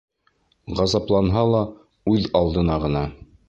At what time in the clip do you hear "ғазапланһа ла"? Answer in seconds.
0.79-1.61